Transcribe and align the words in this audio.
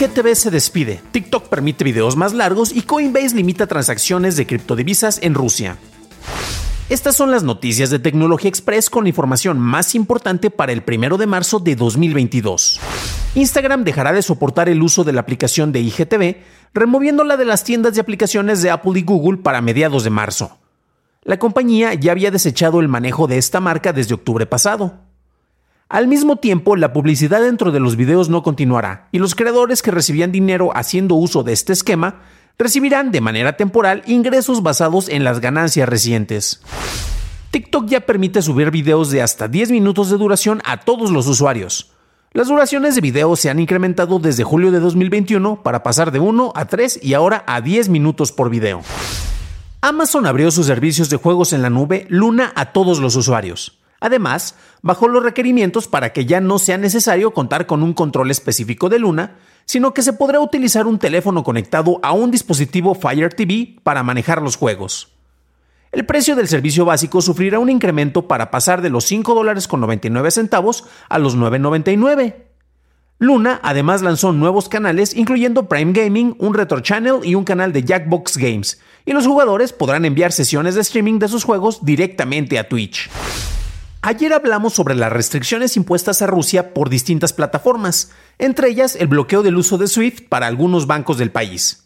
IGTV 0.00 0.36
se 0.36 0.52
despide, 0.52 1.00
TikTok 1.10 1.48
permite 1.48 1.82
videos 1.82 2.14
más 2.14 2.32
largos 2.32 2.70
y 2.72 2.82
Coinbase 2.82 3.34
limita 3.34 3.66
transacciones 3.66 4.36
de 4.36 4.46
criptodivisas 4.46 5.18
en 5.24 5.34
Rusia. 5.34 5.76
Estas 6.88 7.16
son 7.16 7.32
las 7.32 7.42
noticias 7.42 7.90
de 7.90 7.98
Tecnología 7.98 8.48
Express 8.48 8.90
con 8.90 9.02
la 9.02 9.08
información 9.08 9.58
más 9.58 9.96
importante 9.96 10.50
para 10.50 10.70
el 10.70 10.84
1 10.86 11.16
de 11.16 11.26
marzo 11.26 11.58
de 11.58 11.74
2022. 11.74 12.78
Instagram 13.34 13.82
dejará 13.82 14.12
de 14.12 14.22
soportar 14.22 14.68
el 14.68 14.84
uso 14.84 15.02
de 15.02 15.12
la 15.12 15.20
aplicación 15.20 15.72
de 15.72 15.80
IGTV, 15.80 16.36
removiéndola 16.74 17.36
de 17.36 17.46
las 17.46 17.64
tiendas 17.64 17.94
de 17.94 18.00
aplicaciones 18.00 18.62
de 18.62 18.70
Apple 18.70 19.00
y 19.00 19.02
Google 19.02 19.38
para 19.38 19.62
mediados 19.62 20.04
de 20.04 20.10
marzo. 20.10 20.58
La 21.24 21.40
compañía 21.40 21.94
ya 21.94 22.12
había 22.12 22.30
desechado 22.30 22.78
el 22.78 22.86
manejo 22.86 23.26
de 23.26 23.38
esta 23.38 23.58
marca 23.58 23.92
desde 23.92 24.14
octubre 24.14 24.46
pasado. 24.46 25.07
Al 25.88 26.06
mismo 26.06 26.36
tiempo, 26.36 26.76
la 26.76 26.92
publicidad 26.92 27.40
dentro 27.40 27.72
de 27.72 27.80
los 27.80 27.96
videos 27.96 28.28
no 28.28 28.42
continuará 28.42 29.08
y 29.10 29.18
los 29.18 29.34
creadores 29.34 29.80
que 29.80 29.90
recibían 29.90 30.32
dinero 30.32 30.70
haciendo 30.74 31.14
uso 31.14 31.42
de 31.44 31.54
este 31.54 31.72
esquema 31.72 32.16
recibirán 32.58 33.10
de 33.10 33.22
manera 33.22 33.56
temporal 33.56 34.02
ingresos 34.06 34.62
basados 34.62 35.08
en 35.08 35.24
las 35.24 35.40
ganancias 35.40 35.88
recientes. 35.88 36.60
TikTok 37.52 37.86
ya 37.86 38.00
permite 38.00 38.42
subir 38.42 38.70
videos 38.70 39.10
de 39.10 39.22
hasta 39.22 39.48
10 39.48 39.70
minutos 39.70 40.10
de 40.10 40.18
duración 40.18 40.60
a 40.66 40.80
todos 40.80 41.10
los 41.10 41.26
usuarios. 41.26 41.92
Las 42.32 42.48
duraciones 42.48 42.94
de 42.94 43.00
videos 43.00 43.40
se 43.40 43.48
han 43.48 43.58
incrementado 43.58 44.18
desde 44.18 44.44
julio 44.44 44.70
de 44.70 44.80
2021 44.80 45.62
para 45.62 45.82
pasar 45.82 46.12
de 46.12 46.20
1 46.20 46.52
a 46.54 46.66
3 46.66 47.00
y 47.02 47.14
ahora 47.14 47.44
a 47.46 47.62
10 47.62 47.88
minutos 47.88 48.30
por 48.30 48.50
video. 48.50 48.82
Amazon 49.80 50.26
abrió 50.26 50.50
sus 50.50 50.66
servicios 50.66 51.08
de 51.08 51.16
juegos 51.16 51.54
en 51.54 51.62
la 51.62 51.70
nube 51.70 52.06
Luna 52.10 52.52
a 52.56 52.72
todos 52.72 52.98
los 52.98 53.16
usuarios. 53.16 53.77
Además, 54.00 54.54
bajó 54.82 55.08
los 55.08 55.22
requerimientos 55.22 55.88
para 55.88 56.12
que 56.12 56.24
ya 56.24 56.40
no 56.40 56.58
sea 56.58 56.78
necesario 56.78 57.32
contar 57.32 57.66
con 57.66 57.82
un 57.82 57.94
control 57.94 58.30
específico 58.30 58.88
de 58.88 58.98
Luna, 58.98 59.36
sino 59.64 59.92
que 59.92 60.02
se 60.02 60.12
podrá 60.12 60.40
utilizar 60.40 60.86
un 60.86 60.98
teléfono 60.98 61.44
conectado 61.44 62.00
a 62.02 62.12
un 62.12 62.30
dispositivo 62.30 62.94
Fire 62.94 63.34
TV 63.34 63.76
para 63.82 64.02
manejar 64.02 64.40
los 64.40 64.56
juegos. 64.56 65.12
El 65.90 66.04
precio 66.04 66.36
del 66.36 66.48
servicio 66.48 66.84
básico 66.84 67.20
sufrirá 67.20 67.58
un 67.58 67.70
incremento 67.70 68.28
para 68.28 68.50
pasar 68.50 68.82
de 68.82 68.90
los 68.90 69.10
$5.99 69.10 70.30
centavos 70.30 70.84
a 71.08 71.18
los 71.18 71.36
9.99. 71.36 72.34
Luna 73.18 73.58
además 73.64 74.02
lanzó 74.02 74.32
nuevos 74.32 74.68
canales 74.68 75.16
incluyendo 75.16 75.68
Prime 75.68 75.92
Gaming, 75.92 76.36
un 76.38 76.54
Retro 76.54 76.80
Channel 76.80 77.20
y 77.24 77.34
un 77.34 77.44
canal 77.44 77.72
de 77.72 77.82
Jackbox 77.82 78.36
Games, 78.36 78.80
y 79.06 79.12
los 79.12 79.26
jugadores 79.26 79.72
podrán 79.72 80.04
enviar 80.04 80.30
sesiones 80.30 80.76
de 80.76 80.82
streaming 80.82 81.18
de 81.18 81.28
sus 81.28 81.42
juegos 81.42 81.84
directamente 81.84 82.58
a 82.58 82.68
Twitch. 82.68 83.10
Ayer 84.00 84.32
hablamos 84.32 84.74
sobre 84.74 84.94
las 84.94 85.12
restricciones 85.12 85.76
impuestas 85.76 86.22
a 86.22 86.28
Rusia 86.28 86.72
por 86.72 86.88
distintas 86.88 87.32
plataformas, 87.32 88.12
entre 88.38 88.68
ellas 88.68 88.94
el 88.94 89.08
bloqueo 89.08 89.42
del 89.42 89.56
uso 89.56 89.76
de 89.76 89.88
SWIFT 89.88 90.28
para 90.28 90.46
algunos 90.46 90.86
bancos 90.86 91.18
del 91.18 91.32
país. 91.32 91.84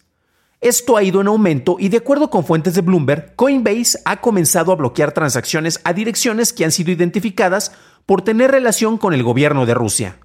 Esto 0.61 0.97
ha 0.97 1.03
ido 1.03 1.23
en 1.23 1.29
aumento 1.29 1.77
y 1.79 1.89
de 1.89 1.97
acuerdo 1.97 2.29
con 2.29 2.45
fuentes 2.45 2.75
de 2.75 2.83
Bloomberg, 2.83 3.35
Coinbase 3.35 3.99
ha 4.05 4.21
comenzado 4.21 4.73
a 4.73 4.77
bloquear 4.77 5.13
transacciones 5.13 5.81
a 5.85 5.95
direcciones 5.95 6.53
que 6.53 6.67
han 6.67 6.71
sido 6.71 6.93
identificadas 6.93 7.73
por 8.05 8.23
tener 8.23 8.51
relación 8.51 8.99
con 8.99 9.15
el 9.15 9.23
gobierno 9.23 9.65
de 9.65 9.75
Rusia. 9.75 10.19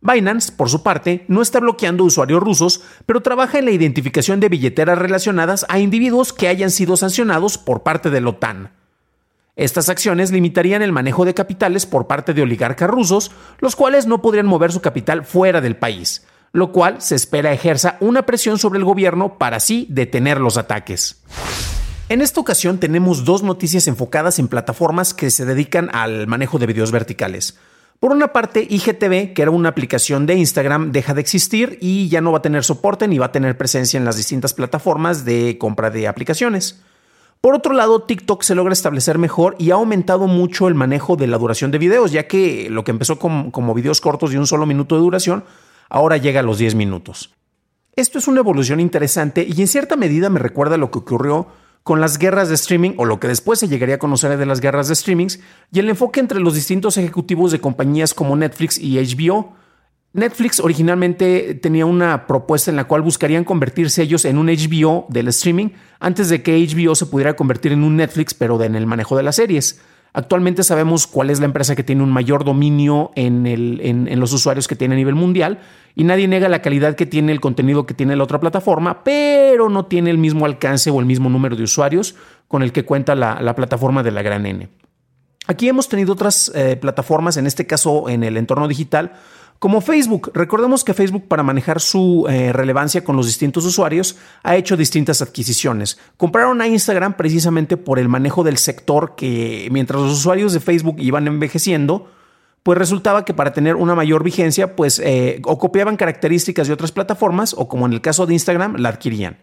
Binance, 0.00 0.52
por 0.52 0.68
su 0.68 0.82
parte, 0.82 1.24
no 1.28 1.40
está 1.40 1.60
bloqueando 1.60 2.04
usuarios 2.04 2.42
rusos, 2.42 2.82
pero 3.06 3.22
trabaja 3.22 3.58
en 3.58 3.64
la 3.64 3.70
identificación 3.70 4.40
de 4.40 4.50
billeteras 4.50 4.98
relacionadas 4.98 5.64
a 5.68 5.78
individuos 5.78 6.32
que 6.32 6.48
hayan 6.48 6.70
sido 6.70 6.96
sancionados 6.96 7.56
por 7.56 7.84
parte 7.84 8.10
de 8.10 8.20
la 8.20 8.30
OTAN. 8.30 8.83
Estas 9.56 9.88
acciones 9.88 10.32
limitarían 10.32 10.82
el 10.82 10.90
manejo 10.90 11.24
de 11.24 11.32
capitales 11.32 11.86
por 11.86 12.08
parte 12.08 12.34
de 12.34 12.42
oligarcas 12.42 12.90
rusos, 12.90 13.30
los 13.60 13.76
cuales 13.76 14.06
no 14.06 14.20
podrían 14.20 14.46
mover 14.46 14.72
su 14.72 14.80
capital 14.80 15.24
fuera 15.24 15.60
del 15.60 15.76
país, 15.76 16.26
lo 16.52 16.72
cual 16.72 17.00
se 17.00 17.14
espera 17.14 17.52
ejerza 17.52 17.96
una 18.00 18.26
presión 18.26 18.58
sobre 18.58 18.80
el 18.80 18.84
gobierno 18.84 19.38
para 19.38 19.58
así 19.58 19.86
detener 19.90 20.40
los 20.40 20.56
ataques. 20.56 21.22
En 22.08 22.20
esta 22.20 22.40
ocasión 22.40 22.78
tenemos 22.78 23.24
dos 23.24 23.44
noticias 23.44 23.86
enfocadas 23.86 24.40
en 24.40 24.48
plataformas 24.48 25.14
que 25.14 25.30
se 25.30 25.44
dedican 25.44 25.88
al 25.92 26.26
manejo 26.26 26.58
de 26.58 26.66
videos 26.66 26.90
verticales. 26.90 27.56
Por 28.00 28.10
una 28.10 28.32
parte, 28.32 28.66
IGTV, 28.68 29.34
que 29.34 29.42
era 29.42 29.52
una 29.52 29.68
aplicación 29.68 30.26
de 30.26 30.34
Instagram, 30.34 30.90
deja 30.90 31.14
de 31.14 31.20
existir 31.20 31.78
y 31.80 32.08
ya 32.08 32.20
no 32.20 32.32
va 32.32 32.38
a 32.38 32.42
tener 32.42 32.64
soporte 32.64 33.06
ni 33.06 33.18
va 33.18 33.26
a 33.26 33.32
tener 33.32 33.56
presencia 33.56 33.98
en 33.98 34.04
las 34.04 34.16
distintas 34.16 34.52
plataformas 34.52 35.24
de 35.24 35.58
compra 35.58 35.90
de 35.90 36.08
aplicaciones. 36.08 36.82
Por 37.44 37.54
otro 37.54 37.74
lado, 37.74 38.00
TikTok 38.00 38.42
se 38.42 38.54
logra 38.54 38.72
establecer 38.72 39.18
mejor 39.18 39.54
y 39.58 39.70
ha 39.70 39.74
aumentado 39.74 40.26
mucho 40.26 40.66
el 40.66 40.74
manejo 40.74 41.16
de 41.16 41.26
la 41.26 41.36
duración 41.36 41.70
de 41.70 41.76
videos, 41.76 42.10
ya 42.10 42.26
que 42.26 42.70
lo 42.70 42.84
que 42.84 42.90
empezó 42.90 43.18
como, 43.18 43.74
videos 43.74 44.00
cortos 44.00 44.30
de 44.30 44.38
un 44.38 44.46
solo 44.46 44.64
minuto 44.64 44.94
de 44.94 45.02
duración, 45.02 45.44
ahora 45.90 46.16
llega 46.16 46.40
a 46.40 46.42
los 46.42 46.56
10 46.56 46.74
minutos. 46.74 47.34
Esto 47.96 48.16
es 48.16 48.28
una 48.28 48.40
evolución 48.40 48.80
interesante 48.80 49.46
y 49.46 49.60
en 49.60 49.68
cierta 49.68 49.94
medida 49.94 50.30
me 50.30 50.38
recuerda 50.38 50.78
lo 50.78 50.90
que 50.90 51.00
ocurrió 51.00 51.48
con 51.82 52.00
las 52.00 52.16
guerras 52.16 52.48
de 52.48 52.54
streaming 52.54 52.94
o 52.96 53.04
lo 53.04 53.20
que 53.20 53.28
después 53.28 53.58
se 53.58 53.68
llegaría 53.68 53.96
a 53.96 53.98
conocer 53.98 54.38
de 54.38 54.46
las 54.46 54.62
guerras 54.62 54.88
de 54.88 54.94
streamings 54.94 55.38
y 55.70 55.80
el 55.80 55.90
enfoque 55.90 56.20
entre 56.20 56.40
los 56.40 56.54
distintos 56.54 56.96
ejecutivos 56.96 57.52
de 57.52 57.60
compañías 57.60 58.14
como 58.14 58.36
Netflix 58.36 58.78
y 58.78 58.96
HBO 58.96 59.52
Netflix 60.14 60.60
originalmente 60.60 61.54
tenía 61.54 61.86
una 61.86 62.28
propuesta 62.28 62.70
en 62.70 62.76
la 62.76 62.84
cual 62.84 63.02
buscarían 63.02 63.42
convertirse 63.42 64.00
ellos 64.00 64.24
en 64.24 64.38
un 64.38 64.46
HBO 64.46 65.06
del 65.08 65.26
streaming 65.26 65.70
antes 65.98 66.28
de 66.28 66.40
que 66.40 66.56
HBO 66.56 66.94
se 66.94 67.06
pudiera 67.06 67.34
convertir 67.34 67.72
en 67.72 67.82
un 67.82 67.96
Netflix, 67.96 68.32
pero 68.32 68.62
en 68.62 68.76
el 68.76 68.86
manejo 68.86 69.16
de 69.16 69.24
las 69.24 69.36
series. 69.36 69.80
Actualmente 70.12 70.62
sabemos 70.62 71.08
cuál 71.08 71.30
es 71.30 71.40
la 71.40 71.46
empresa 71.46 71.74
que 71.74 71.82
tiene 71.82 72.04
un 72.04 72.12
mayor 72.12 72.44
dominio 72.44 73.10
en, 73.16 74.20
los 74.20 74.32
usuarios 74.32 74.68
que 74.68 74.76
tiene 74.76 74.94
a 74.94 74.96
nivel 74.96 75.16
mundial 75.16 75.58
y 75.96 76.04
nadie 76.04 76.28
niega 76.28 76.48
la 76.48 76.62
calidad 76.62 76.94
que 76.94 77.06
tiene 77.06 77.32
el 77.32 77.40
contenido 77.40 77.84
que 77.84 77.94
tiene 77.94 78.14
la 78.14 78.22
otra 78.22 78.38
plataforma, 78.38 79.02
pero 79.02 79.68
no 79.68 79.86
tiene 79.86 80.10
el 80.10 80.18
mismo 80.18 80.46
alcance 80.46 80.90
o 80.90 81.00
el 81.00 81.06
mismo 81.06 81.28
número 81.28 81.56
de 81.56 81.64
usuarios 81.64 82.14
con 82.46 82.62
el 82.62 82.70
que 82.70 82.84
cuenta 82.84 83.16
la, 83.16 83.56
plataforma 83.56 84.04
de 84.04 84.12
la 84.12 84.22
gran 84.22 84.46
N. 84.46 84.68
Aquí 85.48 85.68
hemos 85.68 85.88
tenido 85.88 86.12
otras 86.12 86.52
eh, 86.54 86.76
plataformas, 86.76 87.36
en 87.36 87.48
este 87.48 87.66
caso 87.66 88.08
en 88.08 88.22
el 88.22 88.36
entorno 88.36 88.68
digital, 88.68 89.14
como 89.64 89.80
Facebook, 89.80 90.30
recordemos 90.34 90.84
que 90.84 90.92
Facebook 90.92 91.26
para 91.26 91.42
manejar 91.42 91.80
su 91.80 92.26
eh, 92.28 92.52
relevancia 92.52 93.02
con 93.02 93.16
los 93.16 93.24
distintos 93.24 93.64
usuarios 93.64 94.18
ha 94.42 94.56
hecho 94.56 94.76
distintas 94.76 95.22
adquisiciones. 95.22 95.98
Compraron 96.18 96.60
a 96.60 96.68
Instagram 96.68 97.16
precisamente 97.16 97.78
por 97.78 97.98
el 97.98 98.10
manejo 98.10 98.44
del 98.44 98.58
sector 98.58 99.14
que 99.16 99.68
mientras 99.70 100.02
los 100.02 100.12
usuarios 100.12 100.52
de 100.52 100.60
Facebook 100.60 100.96
iban 100.98 101.26
envejeciendo, 101.28 102.10
pues 102.62 102.76
resultaba 102.76 103.24
que 103.24 103.32
para 103.32 103.54
tener 103.54 103.76
una 103.76 103.94
mayor 103.94 104.22
vigencia, 104.22 104.76
pues 104.76 104.98
eh, 104.98 105.40
o 105.46 105.58
copiaban 105.58 105.96
características 105.96 106.66
de 106.66 106.74
otras 106.74 106.92
plataformas 106.92 107.54
o 107.56 107.66
como 107.66 107.86
en 107.86 107.94
el 107.94 108.02
caso 108.02 108.26
de 108.26 108.34
Instagram, 108.34 108.76
la 108.76 108.90
adquirían. 108.90 109.38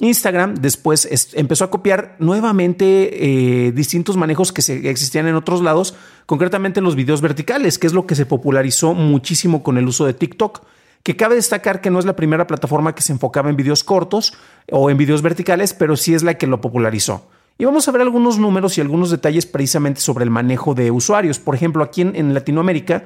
Instagram 0.00 0.54
después 0.54 1.08
empezó 1.34 1.64
a 1.64 1.70
copiar 1.70 2.16
nuevamente 2.18 3.66
eh, 3.66 3.72
distintos 3.72 4.16
manejos 4.16 4.52
que 4.52 4.62
existían 4.90 5.28
en 5.28 5.34
otros 5.34 5.62
lados, 5.62 5.94
concretamente 6.26 6.80
los 6.80 6.96
videos 6.96 7.20
verticales, 7.20 7.78
que 7.78 7.86
es 7.86 7.92
lo 7.92 8.06
que 8.06 8.14
se 8.14 8.26
popularizó 8.26 8.94
muchísimo 8.94 9.62
con 9.62 9.78
el 9.78 9.86
uso 9.86 10.06
de 10.06 10.14
TikTok. 10.14 10.62
Que 11.02 11.16
cabe 11.16 11.34
destacar 11.34 11.80
que 11.80 11.90
no 11.90 11.98
es 11.98 12.04
la 12.04 12.16
primera 12.16 12.46
plataforma 12.46 12.94
que 12.94 13.02
se 13.02 13.12
enfocaba 13.12 13.48
en 13.48 13.56
videos 13.56 13.84
cortos 13.84 14.34
o 14.70 14.90
en 14.90 14.98
videos 14.98 15.22
verticales, 15.22 15.72
pero 15.72 15.96
sí 15.96 16.12
es 16.12 16.22
la 16.22 16.34
que 16.34 16.46
lo 16.46 16.60
popularizó. 16.60 17.26
Y 17.56 17.64
vamos 17.64 17.88
a 17.88 17.92
ver 17.92 18.02
algunos 18.02 18.38
números 18.38 18.76
y 18.76 18.82
algunos 18.82 19.10
detalles 19.10 19.46
precisamente 19.46 20.00
sobre 20.00 20.24
el 20.24 20.30
manejo 20.30 20.74
de 20.74 20.90
usuarios. 20.90 21.38
Por 21.38 21.54
ejemplo, 21.54 21.82
aquí 21.82 22.02
en 22.02 22.34
Latinoamérica, 22.34 23.04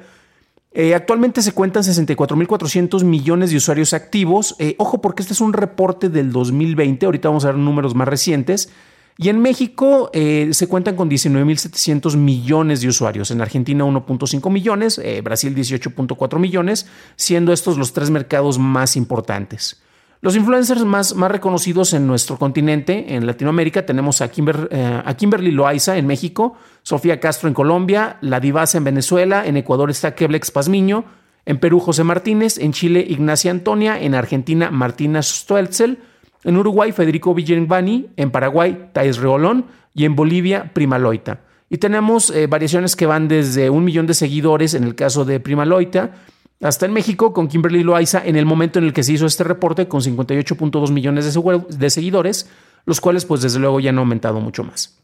eh, 0.75 0.93
actualmente 0.93 1.41
se 1.41 1.53
cuentan 1.53 1.83
64.400 1.83 3.05
millones 3.05 3.49
de 3.49 3.57
usuarios 3.57 3.93
activos. 3.93 4.55
Eh, 4.59 4.75
ojo, 4.77 4.99
porque 4.99 5.21
este 5.21 5.31
es 5.31 5.39
un 5.39 5.53
reporte 5.53 6.09
del 6.09 6.33
2020. 6.33 7.05
Ahorita 7.05 7.29
vamos 7.29 7.45
a 7.45 7.47
ver 7.47 7.57
números 7.57 7.95
más 7.95 8.09
recientes. 8.09 8.69
Y 9.17 9.29
en 9.29 9.39
México 9.39 10.09
eh, 10.13 10.49
se 10.51 10.67
cuentan 10.67 10.97
con 10.97 11.09
19.700 11.09 12.17
millones 12.17 12.81
de 12.81 12.89
usuarios, 12.89 13.31
en 13.31 13.39
Argentina 13.39 13.85
1.5 13.85 14.51
millones, 14.51 15.01
Brasil 15.23 15.55
18.4 15.55 16.37
millones, 16.37 16.85
siendo 17.15 17.53
estos 17.53 17.77
los 17.77 17.93
tres 17.93 18.09
mercados 18.09 18.59
más 18.59 18.97
importantes. 18.97 19.81
Los 20.25 20.35
influencers 20.35 20.83
más, 20.85 21.13
más 21.13 21.29
reconocidos 21.29 21.93
en 21.93 22.07
nuestro 22.07 22.39
continente, 22.39 23.13
en 23.13 23.27
Latinoamérica, 23.27 23.85
tenemos 23.85 24.23
a, 24.23 24.31
eh, 24.71 25.01
a 25.05 25.13
Kimberly 25.13 25.51
Loaiza 25.51 25.97
en 25.97 26.07
México, 26.07 26.55
Sofía 26.81 27.19
Castro 27.19 27.47
en 27.47 27.53
Colombia, 27.53 28.17
La 28.21 28.39
Divasa 28.39 28.79
en 28.79 28.85
Venezuela, 28.85 29.45
en 29.45 29.55
Ecuador 29.55 29.91
está 29.91 30.15
Keblex 30.15 30.49
Pazmiño, 30.49 31.05
en 31.45 31.59
Perú 31.59 31.79
José 31.79 32.03
Martínez, 32.03 32.57
en 32.57 32.73
Chile 32.73 33.05
Ignacia 33.07 33.51
Antonia, 33.51 34.01
en 34.01 34.15
Argentina 34.15 34.71
Martina 34.71 35.21
Stoelzel, 35.21 35.99
en 36.43 36.57
Uruguay, 36.57 36.91
Federico 36.91 37.35
Villenbani, 37.35 38.07
en 38.17 38.31
Paraguay, 38.31 38.89
Thais 38.93 39.17
Reolón 39.17 39.67
y 39.93 40.05
en 40.05 40.15
Bolivia, 40.15 40.71
Prima 40.73 40.97
Loita. 40.97 41.41
Y 41.69 41.77
tenemos 41.77 42.31
eh, 42.31 42.47
variaciones 42.47 42.95
que 42.95 43.05
van 43.05 43.27
desde 43.27 43.69
un 43.69 43.83
millón 43.83 44.07
de 44.07 44.15
seguidores 44.15 44.73
en 44.73 44.85
el 44.85 44.95
caso 44.95 45.23
de 45.23 45.39
Prima 45.39 45.65
Loita, 45.65 46.13
hasta 46.61 46.85
en 46.85 46.93
México 46.93 47.33
con 47.33 47.47
Kimberly 47.47 47.83
Loaiza 47.83 48.25
en 48.25 48.35
el 48.35 48.45
momento 48.45 48.79
en 48.79 48.85
el 48.85 48.93
que 48.93 49.03
se 49.03 49.13
hizo 49.13 49.25
este 49.25 49.43
reporte 49.43 49.87
con 49.87 50.01
58.2 50.01 50.91
millones 50.91 51.25
de, 51.25 51.89
seguidores, 51.89 52.49
los 52.85 53.01
cuales 53.01 53.25
pues 53.25 53.41
desde 53.41 53.59
luego 53.59 53.79
ya 53.79 53.89
han 53.89 53.97
aumentado 53.97 54.39
mucho 54.39 54.63
más. 54.63 54.97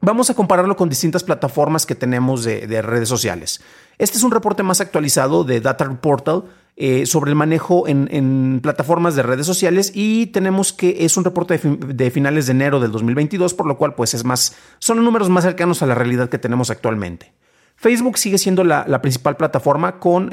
Vamos 0.00 0.30
a 0.30 0.34
compararlo 0.34 0.76
con 0.76 0.88
distintas 0.88 1.22
plataformas 1.22 1.86
que 1.86 1.94
tenemos 1.94 2.44
de, 2.44 2.66
de 2.66 2.82
redes 2.82 3.08
sociales. 3.08 3.60
Este 3.98 4.18
es 4.18 4.24
un 4.24 4.32
reporte 4.32 4.62
más 4.62 4.80
actualizado 4.80 5.44
de 5.44 5.60
Data 5.60 5.88
Portal 6.00 6.44
eh, 6.74 7.04
sobre 7.04 7.30
el 7.30 7.34
manejo 7.34 7.86
en, 7.86 8.60
plataformas 8.62 9.14
de 9.14 9.22
redes 9.22 9.44
sociales 9.44 9.92
y 9.94 10.28
tenemos 10.28 10.72
que 10.72 11.04
es 11.04 11.18
un 11.18 11.24
reporte 11.24 11.58
de, 11.58 12.10
finales 12.10 12.46
de 12.46 12.52
enero 12.52 12.80
del 12.80 12.90
2022, 12.90 13.52
por 13.52 13.66
lo 13.66 13.76
cual 13.76 13.94
pues 13.94 14.14
es 14.14 14.24
más, 14.24 14.56
son 14.78 15.04
números 15.04 15.28
más 15.28 15.44
cercanos 15.44 15.82
a 15.82 15.86
la 15.86 15.94
realidad 15.94 16.30
que 16.30 16.38
tenemos 16.38 16.70
actualmente. 16.70 17.34
Facebook 17.76 18.16
sigue 18.16 18.38
siendo 18.38 18.64
la, 18.64 19.02
principal 19.02 19.36
plataforma 19.36 19.98
con 19.98 20.30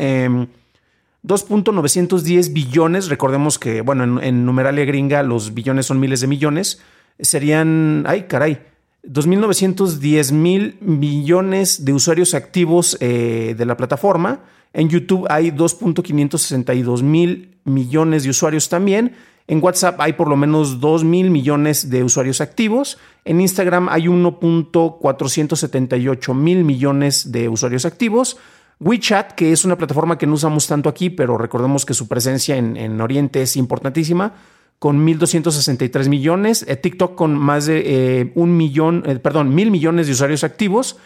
2.910 1.24 2.48
em, 2.48 2.54
billones, 2.54 3.10
recordemos 3.10 3.60
que 3.60 3.82
bueno, 3.82 4.04
en, 4.04 4.24
en 4.24 4.46
numeralia 4.46 4.86
gringa 4.86 5.24
los 5.24 5.54
billones 5.54 5.86
son 5.86 6.00
miles 6.00 6.22
de 6.22 6.28
millones, 6.28 6.82
serían, 7.20 8.06
ay 8.08 8.24
caray, 8.24 8.62
2.910 9.04 10.32
mil 10.32 10.78
millones 10.82 11.86
de 11.86 11.94
usuarios 11.94 12.34
activos 12.34 12.98
eh, 13.00 13.56
de 13.58 13.66
la 13.66 13.78
plataforma 13.78 14.42
en 14.74 14.90
YouTube 14.90 15.28
hay 15.30 15.52
2.562 15.52 17.02
mil 17.02 17.56
millones 17.64 18.24
de 18.24 18.30
usuarios 18.30 18.68
también. 18.70 19.16
En 19.48 19.64
WhatsApp 19.64 20.00
hay 20.00 20.14
por 20.14 20.30
lo 20.30 20.38
menos 20.38 20.80
2 20.80 21.04
mil 21.04 21.32
millones 21.32 21.90
de 21.90 22.04
usuarios 22.04 22.40
activos. 22.40 23.00
En 23.26 23.42
Instagram 23.42 23.90
hay 23.90 24.04
1.478 24.04 26.36
mil 26.36 26.64
millones 26.64 27.32
de 27.32 27.50
usuarios 27.50 27.86
activos. 27.86 28.38
WeChat, 28.80 29.34
que 29.34 29.52
es 29.52 29.66
una 29.66 29.78
plataforma 29.78 30.18
que 30.18 30.26
no 30.26 30.36
usamos 30.36 30.68
tanto 30.68 30.88
aquí, 30.88 31.10
pero 31.10 31.38
recordemos 31.38 31.86
que 31.86 31.94
su 31.94 32.08
presencia 32.08 32.56
en, 32.56 33.02
Oriente 33.02 33.42
es 33.42 33.58
importantísima, 33.58 34.34
con 34.80 35.06
1.263 35.06 36.08
millones. 36.08 36.66
Eh, 36.68 36.78
TikTok 36.78 37.16
con 37.16 37.36
más 37.36 37.66
de 37.66 37.84
eh, 38.22 38.32
un 38.36 38.56
millón, 38.56 39.04
eh, 39.06 39.20
perdón, 39.20 39.54
mil 39.54 39.72
millones 39.72 40.08
de 40.08 40.14
usuarios 40.14 40.46
activos. 40.46 40.98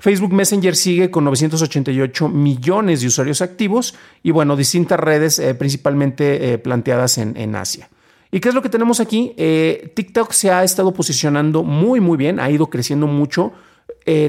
Facebook 0.00 0.32
Messenger 0.32 0.74
sigue 0.74 1.10
con 1.10 1.24
988 1.24 2.28
millones 2.30 3.02
de 3.02 3.08
usuarios 3.08 3.42
activos 3.42 3.94
y 4.22 4.30
bueno, 4.30 4.56
distintas 4.56 4.98
redes 4.98 5.38
eh, 5.38 5.54
principalmente 5.54 6.52
eh, 6.52 6.58
planteadas 6.58 7.18
en, 7.18 7.54
Asia. 7.54 7.90
¿Y 8.32 8.40
qué 8.40 8.48
es 8.48 8.54
lo 8.54 8.62
que 8.62 8.70
tenemos 8.70 9.00
aquí? 9.00 9.34
TikTok 9.36 10.32
se 10.32 10.50
ha 10.50 10.64
estado 10.64 10.94
posicionando 10.94 11.64
muy, 11.64 12.00
muy 12.00 12.16
bien, 12.16 12.38
ha 12.40 12.48
ido 12.48 12.68
creciendo 12.68 13.08
mucho, 13.08 13.52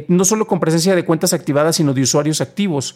no 0.07 0.25
solo 0.25 0.47
con 0.47 0.59
presencia 0.59 0.95
de 0.95 1.05
cuentas 1.05 1.33
activadas, 1.33 1.75
sino 1.75 1.93
de 1.93 2.01
usuarios 2.01 2.41
activos. 2.41 2.95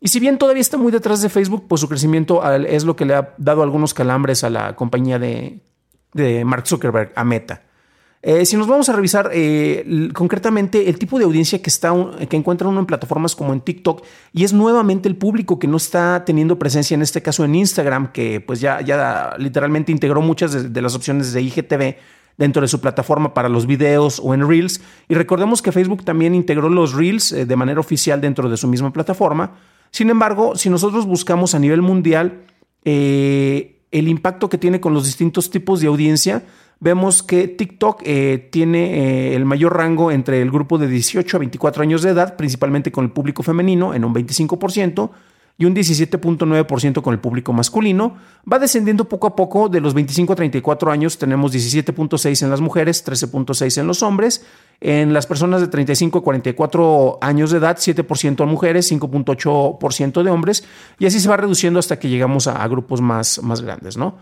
Y 0.00 0.08
si 0.08 0.20
bien 0.20 0.38
todavía 0.38 0.60
está 0.60 0.76
muy 0.76 0.92
detrás 0.92 1.22
de 1.22 1.28
Facebook, 1.28 1.66
pues 1.68 1.80
su 1.80 1.88
crecimiento 1.88 2.42
es 2.52 2.84
lo 2.84 2.94
que 2.96 3.04
le 3.04 3.14
ha 3.14 3.34
dado 3.38 3.62
algunos 3.62 3.94
calambres 3.94 4.44
a 4.44 4.50
la 4.50 4.76
compañía 4.76 5.18
de, 5.18 5.60
de 6.12 6.44
Mark 6.44 6.66
Zuckerberg, 6.66 7.12
a 7.16 7.24
Meta. 7.24 7.62
Eh, 8.20 8.44
si 8.46 8.56
nos 8.56 8.66
vamos 8.66 8.88
a 8.88 8.92
revisar 8.94 9.30
eh, 9.32 10.10
concretamente 10.12 10.88
el 10.88 10.98
tipo 10.98 11.18
de 11.18 11.24
audiencia 11.24 11.62
que, 11.62 11.70
está, 11.70 11.94
que 12.28 12.36
encuentra 12.36 12.66
uno 12.66 12.80
en 12.80 12.86
plataformas 12.86 13.36
como 13.36 13.52
en 13.52 13.60
TikTok 13.60 14.04
y 14.32 14.42
es 14.42 14.52
nuevamente 14.52 15.08
el 15.08 15.14
público 15.14 15.60
que 15.60 15.68
no 15.68 15.76
está 15.76 16.24
teniendo 16.26 16.58
presencia 16.58 16.96
en 16.96 17.02
este 17.02 17.22
caso 17.22 17.44
en 17.44 17.54
Instagram, 17.54 18.10
que 18.10 18.40
pues 18.40 18.60
ya, 18.60 18.80
ya 18.80 19.34
literalmente 19.38 19.92
integró 19.92 20.20
muchas 20.20 20.72
de, 20.72 20.82
las 20.82 20.96
opciones 20.96 21.32
de 21.32 21.42
IGTV 21.42 21.96
dentro 22.38 22.62
de 22.62 22.68
su 22.68 22.80
plataforma 22.80 23.34
para 23.34 23.50
los 23.50 23.66
videos 23.66 24.20
o 24.24 24.32
en 24.32 24.48
Reels. 24.48 24.80
Y 25.08 25.14
recordemos 25.14 25.60
que 25.60 25.72
Facebook 25.72 26.04
también 26.04 26.34
integró 26.34 26.70
los 26.70 26.94
Reels 26.94 27.32
eh, 27.32 27.44
de 27.44 27.56
manera 27.56 27.80
oficial 27.80 28.20
dentro 28.20 28.48
de 28.48 28.56
su 28.56 28.66
misma 28.68 28.92
plataforma. 28.92 29.52
Sin 29.90 30.08
embargo, 30.08 30.56
si 30.56 30.70
nosotros 30.70 31.04
buscamos 31.04 31.54
a 31.54 31.58
nivel 31.58 31.82
mundial 31.82 32.44
el 32.84 34.08
impacto 34.08 34.48
que 34.48 34.56
tiene 34.56 34.80
con 34.80 34.94
los 34.94 35.04
distintos 35.04 35.50
tipos 35.50 35.80
de 35.80 35.88
audiencia, 35.88 36.44
vemos 36.80 37.22
que 37.22 37.48
TikTok 37.48 38.02
eh, 38.04 38.48
tiene 38.50 39.30
eh, 39.32 39.36
el 39.36 39.44
mayor 39.44 39.76
rango 39.76 40.10
entre 40.10 40.42
el 40.42 40.50
grupo 40.50 40.78
de 40.78 40.88
18 40.88 41.36
a 41.36 41.40
24 41.40 41.82
años 41.82 42.02
de 42.02 42.10
edad, 42.10 42.36
principalmente 42.36 42.92
con 42.92 43.04
el 43.04 43.10
público 43.10 43.42
femenino 43.42 43.94
en 43.94 44.04
un 44.04 44.14
25% 44.14 45.10
y 45.58 45.64
un 45.64 45.74
17.9% 45.74 47.02
con 47.02 47.12
el 47.12 47.20
público 47.20 47.52
masculino. 47.52 48.16
Va 48.50 48.60
descendiendo 48.60 49.08
poco 49.08 49.26
a 49.26 49.34
poco, 49.34 49.68
de 49.68 49.80
los 49.80 49.92
25 49.92 50.32
a 50.32 50.36
34 50.36 50.92
años 50.92 51.18
tenemos 51.18 51.52
17.6 51.52 52.44
en 52.44 52.50
las 52.50 52.60
mujeres, 52.60 53.04
13.6 53.04 53.80
en 53.80 53.86
los 53.88 54.02
hombres. 54.04 54.46
En 54.80 55.12
las 55.12 55.26
personas 55.26 55.60
de 55.60 55.66
35 55.66 56.18
a 56.20 56.22
44 56.22 57.18
años 57.20 57.50
de 57.50 57.58
edad, 57.58 57.76
7% 57.76 58.44
en 58.44 58.48
mujeres, 58.48 58.92
5.8% 58.92 60.22
de 60.22 60.30
hombres, 60.30 60.64
y 61.00 61.06
así 61.06 61.18
se 61.18 61.28
va 61.28 61.36
reduciendo 61.36 61.80
hasta 61.80 61.98
que 61.98 62.08
llegamos 62.08 62.46
a, 62.46 62.62
a 62.62 62.68
grupos 62.68 63.00
más, 63.00 63.42
más 63.42 63.60
grandes, 63.60 63.96
¿no? 63.96 64.14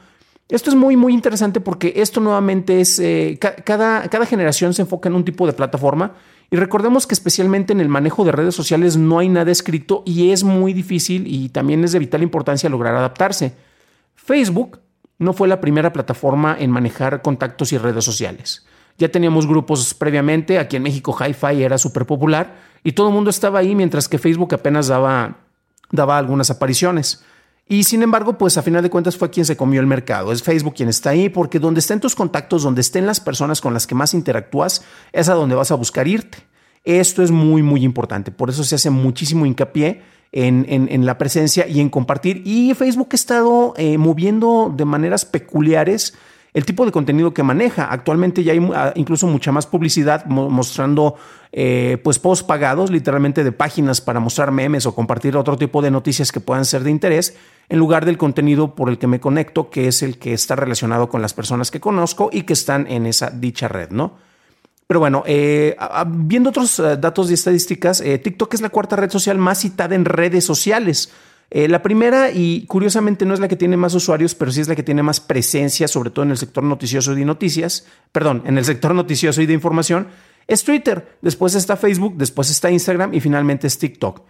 Esto 0.48 0.70
es 0.70 0.76
muy, 0.76 0.96
muy 0.96 1.12
interesante 1.12 1.60
porque 1.60 1.92
esto 1.96 2.20
nuevamente 2.20 2.80
es, 2.80 3.00
eh, 3.00 3.36
cada, 3.40 4.08
cada 4.08 4.26
generación 4.26 4.74
se 4.74 4.82
enfoca 4.82 5.08
en 5.08 5.16
un 5.16 5.24
tipo 5.24 5.44
de 5.44 5.52
plataforma 5.52 6.12
y 6.50 6.56
recordemos 6.56 7.06
que 7.06 7.14
especialmente 7.14 7.72
en 7.72 7.80
el 7.80 7.88
manejo 7.88 8.24
de 8.24 8.32
redes 8.32 8.54
sociales 8.54 8.96
no 8.96 9.18
hay 9.18 9.28
nada 9.28 9.50
escrito 9.50 10.02
y 10.06 10.30
es 10.30 10.44
muy 10.44 10.72
difícil 10.72 11.26
y 11.26 11.48
también 11.48 11.82
es 11.84 11.92
de 11.92 11.98
vital 11.98 12.22
importancia 12.22 12.70
lograr 12.70 12.94
adaptarse. 12.94 13.54
Facebook 14.14 14.80
no 15.18 15.32
fue 15.32 15.48
la 15.48 15.60
primera 15.60 15.92
plataforma 15.92 16.56
en 16.58 16.70
manejar 16.70 17.22
contactos 17.22 17.72
y 17.72 17.78
redes 17.78 18.04
sociales. 18.04 18.66
Ya 18.98 19.10
teníamos 19.10 19.46
grupos 19.46 19.92
previamente, 19.94 20.58
aquí 20.58 20.76
en 20.76 20.82
México 20.82 21.16
Hi-Fi 21.18 21.62
era 21.62 21.78
súper 21.78 22.06
popular 22.06 22.54
y 22.84 22.92
todo 22.92 23.08
el 23.08 23.14
mundo 23.14 23.30
estaba 23.30 23.58
ahí 23.58 23.74
mientras 23.74 24.08
que 24.08 24.18
Facebook 24.18 24.54
apenas 24.54 24.86
daba, 24.86 25.38
daba 25.90 26.16
algunas 26.16 26.50
apariciones. 26.50 27.24
Y 27.68 27.82
sin 27.82 28.02
embargo, 28.02 28.38
pues 28.38 28.56
a 28.58 28.62
final 28.62 28.82
de 28.82 28.90
cuentas 28.90 29.16
fue 29.16 29.30
quien 29.30 29.44
se 29.44 29.56
comió 29.56 29.80
el 29.80 29.86
mercado. 29.88 30.30
Es 30.30 30.42
Facebook 30.42 30.74
quien 30.74 30.88
está 30.88 31.10
ahí 31.10 31.28
porque 31.28 31.58
donde 31.58 31.80
estén 31.80 31.98
tus 31.98 32.14
contactos, 32.14 32.62
donde 32.62 32.80
estén 32.80 33.06
las 33.06 33.18
personas 33.18 33.60
con 33.60 33.74
las 33.74 33.86
que 33.88 33.96
más 33.96 34.14
interactúas, 34.14 34.84
es 35.12 35.28
a 35.28 35.34
donde 35.34 35.56
vas 35.56 35.72
a 35.72 35.74
buscar 35.74 36.06
irte. 36.06 36.38
Esto 36.84 37.24
es 37.24 37.32
muy, 37.32 37.62
muy 37.62 37.82
importante. 37.82 38.30
Por 38.30 38.50
eso 38.50 38.62
se 38.62 38.76
hace 38.76 38.90
muchísimo 38.90 39.46
hincapié 39.46 40.02
en, 40.30 41.06
la 41.06 41.18
presencia 41.18 41.66
y 41.66 41.80
en 41.80 41.88
compartir. 41.88 42.42
Y 42.44 42.72
Facebook 42.74 43.08
ha 43.12 43.16
estado 43.16 43.74
eh, 43.76 43.98
moviendo 43.98 44.72
de 44.74 44.84
maneras 44.84 45.24
peculiares 45.24 46.14
el 46.56 46.64
tipo 46.64 46.86
de 46.86 46.92
contenido 46.92 47.34
que 47.34 47.42
maneja. 47.42 47.84
Actualmente 47.92 48.42
ya 48.42 48.52
hay 48.52 48.70
ah, 48.74 48.92
incluso 48.94 49.26
mucha 49.26 49.52
más 49.52 49.66
publicidad 49.66 50.24
mostrando 50.24 51.16
eh, 51.52 51.98
pues 52.02 52.18
posts 52.18 52.46
pagados, 52.46 52.90
literalmente 52.90 53.44
de 53.44 53.52
páginas 53.52 54.00
para 54.00 54.20
mostrar 54.20 54.52
memes 54.52 54.86
o 54.86 54.94
compartir 54.94 55.36
otro 55.36 55.58
tipo 55.58 55.82
de 55.82 55.90
noticias 55.90 56.32
que 56.32 56.40
puedan 56.40 56.64
ser 56.64 56.82
de 56.82 56.90
interés, 56.90 57.36
en 57.68 57.78
lugar 57.78 58.04
del 58.04 58.18
contenido 58.18 58.74
por 58.74 58.88
el 58.88 58.98
que 58.98 59.06
me 59.06 59.20
conecto, 59.20 59.70
que 59.70 59.88
es 59.88 60.02
el 60.02 60.18
que 60.18 60.32
está 60.32 60.56
relacionado 60.56 61.08
con 61.08 61.22
las 61.22 61.34
personas 61.34 61.70
que 61.70 61.80
conozco 61.80 62.30
y 62.32 62.42
que 62.42 62.52
están 62.52 62.86
en 62.86 63.06
esa 63.06 63.30
dicha 63.30 63.68
red, 63.68 63.90
¿no? 63.90 64.18
Pero 64.86 65.00
bueno, 65.00 65.24
eh, 65.26 65.76
viendo 66.06 66.50
otros 66.50 66.78
eh, 66.78 66.96
datos 66.96 67.30
y 67.30 67.34
estadísticas, 67.34 68.00
TikTok 68.00 68.54
es 68.54 68.60
la 68.60 68.68
cuarta 68.68 68.94
red 68.94 69.10
social 69.10 69.36
más 69.36 69.60
citada 69.60 69.96
en 69.96 70.04
redes 70.04 70.44
sociales. 70.44 71.10
Eh, 71.50 71.68
la 71.68 71.82
primera, 71.82 72.30
y 72.32 72.66
curiosamente 72.66 73.24
no 73.24 73.32
es 73.32 73.40
la 73.40 73.46
que 73.46 73.56
tiene 73.56 73.76
más 73.76 73.94
usuarios, 73.94 74.34
pero 74.34 74.50
sí 74.50 74.60
es 74.60 74.68
la 74.68 74.74
que 74.74 74.82
tiene 74.82 75.02
más 75.02 75.20
presencia, 75.20 75.86
sobre 75.86 76.10
todo 76.10 76.24
en 76.24 76.32
el 76.32 76.38
sector 76.38 76.64
noticioso 76.64 77.12
y 77.12 77.16
de 77.16 77.24
noticias, 77.24 77.86
perdón, 78.10 78.42
en 78.46 78.58
el 78.58 78.64
sector 78.64 78.94
noticioso 78.94 79.40
y 79.42 79.46
de 79.46 79.52
información, 79.52 80.08
es 80.48 80.64
Twitter. 80.64 81.16
Después 81.22 81.54
está 81.54 81.76
Facebook, 81.76 82.14
después 82.16 82.50
está 82.50 82.70
Instagram 82.70 83.14
y 83.14 83.20
finalmente 83.20 83.68
es 83.68 83.78
TikTok. 83.78 84.22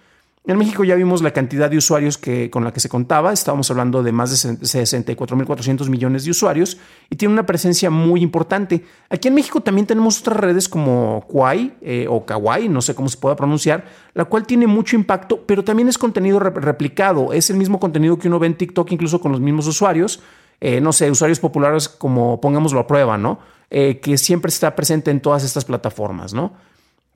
En 0.47 0.59
México 0.59 0.85
ya 0.85 0.95
vimos 0.95 1.23
la 1.23 1.33
cantidad 1.33 1.69
de 1.69 1.77
usuarios 1.77 2.19
que, 2.19 2.51
con 2.51 2.63
la 2.63 2.73
que 2.73 2.79
se 2.79 2.89
contaba, 2.89 3.33
estábamos 3.33 3.69
hablando 3.71 4.03
de 4.05 4.13
más 4.13 4.31
de 4.31 4.59
64.400 4.59 5.89
millones 5.89 6.25
de 6.25 6.31
usuarios 6.31 6.79
y 7.11 7.17
tiene 7.17 7.35
una 7.35 7.47
presencia 7.47 7.91
muy 7.91 8.23
importante. 8.23 8.85
Aquí 9.11 9.27
en 9.27 9.35
México 9.35 9.61
también 9.61 9.87
tenemos 9.87 10.21
otras 10.21 10.37
redes 10.37 10.69
como 10.69 11.25
Kwai 11.27 11.75
eh, 11.81 12.07
o 12.09 12.25
Kawaii, 12.25 12.69
no 12.69 12.81
sé 12.81 12.95
cómo 12.95 13.09
se 13.09 13.19
pueda 13.19 13.35
pronunciar, 13.35 13.87
la 14.15 14.27
cual 14.27 14.47
tiene 14.47 14.69
mucho 14.69 14.95
impacto, 14.95 15.43
pero 15.45 15.65
también 15.65 15.89
es 15.89 15.99
contenido 15.99 16.39
replicado, 16.39 17.33
es 17.33 17.51
el 17.51 17.57
mismo 17.57 17.81
contenido 17.81 18.17
que 18.17 18.29
uno 18.29 18.39
ve 18.39 18.47
en 18.47 18.55
TikTok 18.55 18.93
incluso 18.93 19.21
con 19.21 19.33
los 19.33 19.41
mismos 19.41 19.67
usuarios. 19.67 20.21
Eh, 20.61 20.81
no 20.81 20.93
sé, 20.93 21.11
usuarios 21.11 21.41
populares 21.41 21.89
como 21.89 22.41
pongámoslo 22.41 22.81
a 22.81 22.87
prueba, 22.87 23.19
¿no? 23.19 23.41
eh, 23.71 23.99
que 24.01 24.19
siempre 24.19 24.49
está 24.49 24.75
presente 24.77 25.11
en 25.11 25.21
todas 25.21 25.45
estas 25.45 25.65
plataformas, 25.65 26.33
¿no? 26.33 26.53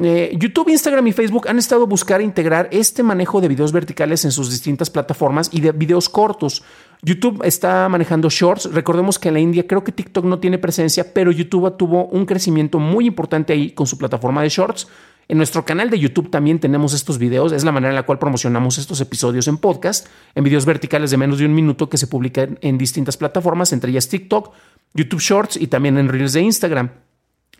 Eh, 0.02 0.34
YouTube, 0.38 0.70
Instagram 0.70 1.06
y 1.08 1.12
Facebook 1.12 1.46
han 1.46 1.58
estado 1.58 1.86
buscar 1.86 2.22
integrar 2.22 2.68
este 2.72 3.02
manejo 3.02 3.42
de 3.42 3.48
videos 3.48 3.70
verticales 3.70 4.24
en 4.24 4.32
sus 4.32 4.50
distintas 4.50 4.88
plataformas 4.88 5.50
y 5.52 5.60
de 5.60 5.72
videos 5.72 6.08
cortos. 6.08 6.62
YouTube 7.02 7.42
está 7.44 7.86
manejando 7.90 8.30
shorts. 8.30 8.72
Recordemos 8.72 9.18
que 9.18 9.28
en 9.28 9.34
la 9.34 9.40
India 9.40 9.66
creo 9.66 9.84
que 9.84 9.92
TikTok 9.92 10.24
no 10.24 10.38
tiene 10.38 10.56
presencia, 10.56 11.12
pero 11.12 11.30
YouTube 11.30 11.76
tuvo 11.76 12.06
un 12.06 12.24
crecimiento 12.24 12.78
muy 12.78 13.06
importante 13.06 13.52
ahí 13.52 13.72
con 13.72 13.86
su 13.86 13.98
plataforma 13.98 14.42
de 14.42 14.48
shorts. 14.48 14.88
En 15.28 15.36
nuestro 15.36 15.66
canal 15.66 15.90
de 15.90 15.98
YouTube 15.98 16.30
también 16.30 16.60
tenemos 16.60 16.94
estos 16.94 17.18
videos. 17.18 17.52
Es 17.52 17.64
la 17.64 17.70
manera 17.70 17.90
en 17.90 17.96
la 17.96 18.04
cual 18.04 18.18
promocionamos 18.18 18.78
estos 18.78 19.02
episodios 19.02 19.48
en 19.48 19.58
podcast, 19.58 20.06
en 20.34 20.44
videos 20.44 20.64
verticales 20.64 21.10
de 21.10 21.18
menos 21.18 21.38
de 21.38 21.44
un 21.44 21.54
minuto 21.54 21.90
que 21.90 21.98
se 21.98 22.06
publican 22.06 22.58
en 22.62 22.78
distintas 22.78 23.18
plataformas, 23.18 23.72
entre 23.74 23.90
ellas 23.90 24.08
TikTok, 24.08 24.50
YouTube 24.94 25.20
Shorts 25.20 25.56
y 25.56 25.66
también 25.66 25.98
en 25.98 26.08
Reels 26.08 26.32
de 26.32 26.40
Instagram. 26.40 26.90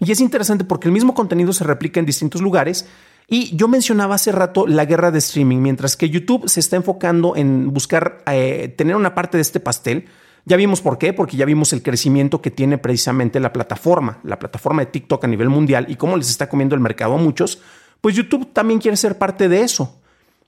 Y 0.01 0.11
es 0.11 0.21
interesante 0.21 0.65
porque 0.65 0.89
el 0.89 0.93
mismo 0.93 1.15
contenido 1.15 1.53
se 1.53 1.65
replica 1.65 2.01
en 2.01 2.07
distintos 2.07 2.41
lugares. 2.41 2.87
Y 3.29 3.55
yo 3.55 3.69
mencionaba 3.69 4.17
hace 4.17 4.33
rato 4.33 4.67
la 4.67 4.87
guerra 4.87 5.11
de 5.11 5.19
streaming, 5.19 5.59
mientras 5.59 5.97
que 5.97 6.11
YouTube 6.11 6.49
se 6.49 6.59
está 6.59 6.77
enfocando 6.77 7.37
en 7.37 7.73
buscar 7.73 8.25
eh, 8.27 8.75
tener 8.77 8.97
una 8.97 9.15
parte 9.15 9.37
de 9.37 9.43
este 9.43 9.61
pastel. 9.61 10.07
Ya 10.47 10.57
vimos 10.57 10.81
por 10.81 10.99
qué, 10.99 11.13
porque 11.13 11.37
ya 11.37 11.45
vimos 11.45 11.73
el 11.73 11.83
crecimiento 11.83 12.41
que 12.41 12.51
tiene 12.51 12.79
precisamente 12.79 13.39
la 13.39 13.53
plataforma, 13.53 14.19
la 14.25 14.39
plataforma 14.39 14.83
de 14.83 14.91
TikTok 14.91 15.23
a 15.23 15.29
nivel 15.29 15.51
mundial 15.51 15.87
y 15.89 15.97
cómo 15.97 16.17
les 16.17 16.31
está 16.31 16.49
comiendo 16.49 16.75
el 16.75 16.81
mercado 16.81 17.15
a 17.15 17.19
muchos. 17.19 17.61
Pues 18.01 18.17
YouTube 18.17 18.53
también 18.53 18.81
quiere 18.81 18.97
ser 18.97 19.19
parte 19.19 19.49
de 19.49 19.61
eso. 19.63 20.01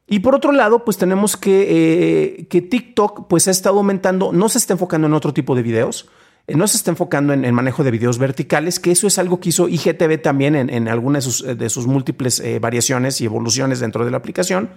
Y 0.09 0.21
por 0.21 0.35
otro 0.35 0.51
lado, 0.51 0.85
pues 0.85 0.97
tenemos 0.97 1.37
que, 1.37 1.67
eh, 1.69 2.47
que 2.49 2.63
TikTok 2.63 3.29
pues 3.29 3.47
ha 3.49 3.51
estado 3.51 3.79
aumentando, 3.79 4.33
no 4.33 4.49
se 4.49 4.59
está 4.59 4.73
enfocando 4.73 5.07
en 5.07 5.15
otro 5.15 5.33
tipo 5.33 5.55
de 5.55 5.63
videos, 5.63 6.09
no 6.49 6.67
se 6.67 6.77
está 6.77 6.91
enfocando 6.91 7.33
en 7.33 7.45
el 7.45 7.53
manejo 7.53 7.85
de 7.85 7.91
videos 7.91 8.19
verticales, 8.19 8.81
que 8.81 8.91
eso 8.91 9.07
es 9.07 9.19
algo 9.19 9.41
que 9.41 9.51
hizo 9.51 9.69
IGTV 9.69 10.21
también 10.21 10.57
en, 10.57 10.89
algunas 10.89 11.25
de 11.57 11.71
sus, 11.71 11.87
múltiples 11.87 12.41
eh, 12.41 12.59
variaciones 12.59 13.21
y 13.21 13.27
evoluciones 13.27 13.81
dentro 13.81 14.05
de 14.05 14.11
la 14.11 14.17
aplicación, 14.17 14.71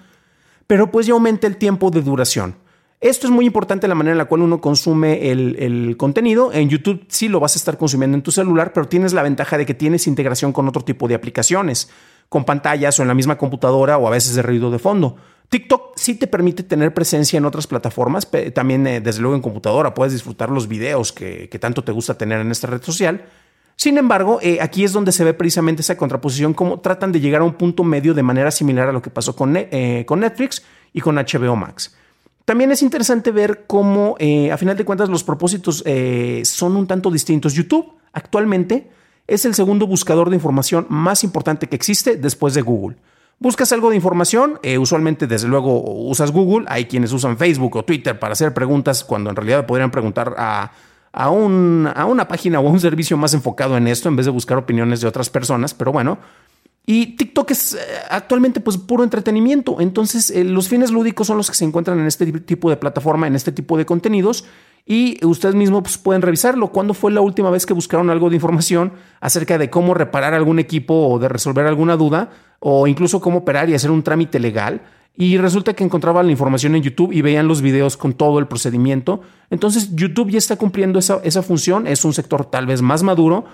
pero 0.68 0.92
pues 0.92 1.08
ya 1.08 1.14
aumenta 1.14 1.48
el 1.48 1.58
tiempo 1.58 1.90
de 1.90 2.02
duración. 2.02 2.56
Esto 3.02 3.28
es 3.28 3.32
muy 3.32 3.46
importante 3.46 3.88
la 3.88 3.96
manera 3.96 4.14
en 4.14 4.18
la 4.18 4.26
cual 4.26 4.42
uno 4.42 4.62
consume 4.62 5.32
el, 5.32 5.58
el, 5.60 5.98
contenido. 5.98 6.54
En 6.54 6.70
YouTube 6.70 7.06
sí 7.10 7.28
lo 7.28 7.40
vas 7.40 7.56
a 7.56 7.60
estar 7.60 7.78
consumiendo 7.78 8.16
en 8.16 8.24
tu 8.24 8.32
celular, 8.32 8.72
pero 8.74 8.88
tienes 8.88 9.14
la 9.14 9.22
ventaja 9.22 9.58
de 9.58 9.66
que 9.66 9.74
tienes 9.74 10.08
integración 10.08 10.54
con 10.54 10.68
otro 10.68 10.82
tipo 10.82 11.08
de 11.08 11.16
aplicaciones, 11.16 11.90
con 12.30 12.46
pantallas 12.46 12.98
o 13.00 13.02
en 13.02 13.08
la 13.08 13.14
misma 13.14 13.38
computadora 13.38 13.98
o 13.98 14.08
a 14.08 14.12
veces 14.12 14.36
de 14.36 14.42
ruido 14.42 14.72
de 14.72 14.80
fondo. 14.80 15.18
TikTok 15.56 15.94
sí 15.96 16.16
te 16.16 16.28
permite 16.28 16.64
tener 16.64 16.94
presencia 16.94 17.38
en 17.38 17.46
otras 17.46 17.66
plataformas, 17.66 18.28
también 18.54 18.86
eh, 18.88 19.00
desde 19.00 19.22
luego 19.22 19.38
en 19.38 19.42
computadora 19.42 19.94
puedes 19.94 20.12
disfrutar 20.12 20.50
los 20.50 20.68
videos 20.68 21.14
que, 21.14 21.48
tanto 21.62 21.82
te 21.82 21.94
gusta 21.94 22.18
tener 22.18 22.42
en 22.42 22.52
esta 22.52 22.68
red 22.68 22.82
social. 22.82 23.24
Sin 23.78 23.98
embargo, 23.98 24.40
eh, 24.42 24.58
aquí 24.60 24.84
es 24.84 24.92
donde 24.92 25.14
se 25.14 25.24
ve 25.24 25.34
precisamente 25.34 25.82
esa 25.82 25.96
contraposición, 25.96 26.54
cómo 26.54 26.82
tratan 26.82 27.14
de 27.14 27.22
llegar 27.22 27.40
a 27.40 27.46
un 27.46 27.54
punto 27.54 27.86
medio 27.86 28.14
de 28.14 28.22
manera 28.22 28.52
similar 28.52 28.90
a 28.90 28.92
lo 28.92 29.02
que 29.02 29.10
pasó 29.10 29.34
con, 29.34 29.56
eh, 29.56 30.04
con 30.06 30.20
Netflix 30.20 30.62
y 30.92 31.00
con 31.00 31.16
HBO 31.16 31.56
Max. 31.56 31.96
También 32.44 32.74
es 32.74 32.82
interesante 32.82 33.32
ver 33.32 33.64
cómo, 33.66 34.18
a 34.52 34.58
final 34.58 34.76
de 34.76 34.84
cuentas, 34.84 35.08
los 35.08 35.24
propósitos 35.24 35.86
son 36.44 36.76
un 36.76 36.86
tanto 36.86 37.10
distintos. 37.10 37.54
YouTube 37.54 37.94
actualmente 38.12 38.92
es 39.26 39.46
el 39.46 39.56
segundo 39.56 39.88
buscador 39.88 40.30
de 40.30 40.36
información 40.36 40.86
más 40.90 41.24
importante 41.24 41.70
que 41.70 41.78
existe 41.78 42.18
después 42.18 42.54
de 42.56 42.62
Google. 42.62 42.98
Buscas 43.38 43.72
algo 43.74 43.90
de 43.90 43.98
información, 43.98 44.60
eh, 44.64 44.78
usualmente 44.78 45.28
desde 45.28 45.48
luego 45.48 45.84
usas 45.84 46.32
Google, 46.32 46.66
hay 46.70 46.86
quienes 46.86 47.12
usan 47.12 47.38
Facebook 47.38 47.76
o 47.76 47.84
Twitter 47.84 48.18
para 48.18 48.32
hacer 48.34 48.54
preguntas 48.54 49.04
cuando 49.04 49.30
en 49.30 49.36
realidad 49.36 49.66
podrían 49.66 49.92
preguntar 49.92 50.36
a, 50.38 50.72
a, 51.12 51.30
una 51.30 52.28
página 52.30 52.62
o 52.62 52.70
un 52.70 52.80
servicio 52.80 53.18
más 53.18 53.34
enfocado 53.34 53.76
en 53.76 53.88
esto 53.88 54.08
en 54.08 54.16
vez 54.16 54.26
de 54.26 54.32
buscar 54.32 54.58
opiniones 54.58 55.02
de 55.02 55.08
otras 55.08 55.30
personas, 55.30 55.74
pero 55.74 55.92
bueno. 55.92 56.18
Y 56.86 57.18
TikTok 57.18 57.52
es 57.52 57.74
eh, 57.74 57.80
actualmente 58.10 58.62
pues 58.62 58.78
puro 58.78 59.04
entretenimiento, 59.04 59.82
entonces 59.82 60.30
eh, 60.30 60.44
los 60.44 60.70
fines 60.70 60.92
lúdicos 60.92 61.28
son 61.28 61.36
los 61.36 61.50
que 61.50 61.56
se 61.58 61.66
encuentran 61.66 62.00
en 62.00 62.06
este 62.06 62.32
tipo 62.32 62.70
de 62.70 62.78
plataforma, 62.78 63.28
en 63.28 63.36
este 63.36 63.52
tipo 63.52 63.78
de 63.78 63.86
contenidos 63.86 64.46
y 64.86 65.24
ustedes 65.26 65.56
mismos 65.56 65.82
pues, 65.82 65.98
pueden 65.98 66.22
revisarlo. 66.22 66.68
¿Cuándo 66.68 66.94
fue 66.94 67.12
la 67.12 67.22
última 67.22 67.50
vez 67.50 67.66
que 67.66 67.74
buscaron 67.74 68.10
algo 68.10 68.30
de 68.30 68.36
información 68.36 68.94
acerca 69.20 69.58
de 69.58 69.70
cómo 69.70 69.94
reparar 69.94 70.34
algún 70.34 70.60
equipo 70.60 71.08
o 71.08 71.20
de 71.20 71.30
resolver 71.30 71.66
alguna 71.66 71.98
duda? 71.98 72.30
o 72.68 72.88
incluso 72.88 73.22
cómo 73.22 73.40
operar 73.40 73.70
y 73.70 73.76
hacer 73.76 73.92
un 73.92 74.02
trámite 74.02 74.40
legal. 74.40 74.82
Y 75.16 75.38
resulta 75.38 75.74
que 75.74 75.84
encontraban 75.84 76.26
la 76.26 76.32
información 76.32 76.76
en 76.76 76.82
YouTube 76.82 77.14
y 77.14 77.22
veían 77.22 77.48
los 77.48 77.62
videos 77.62 77.96
con 77.96 78.14
todo 78.14 78.40
el 78.40 78.48
procedimiento. 78.48 79.22
Entonces 79.52 79.96
YouTube 79.96 80.32
ya 80.32 80.40
está 80.40 80.58
cumpliendo 80.58 80.98
esa, 80.98 81.20
esa 81.24 81.44
función. 81.44 81.86
Es 81.86 82.04
un 82.04 82.14
sector 82.14 82.46
tal 82.46 82.66
vez 82.66 82.82
más 82.82 83.04
maduro 83.04 83.46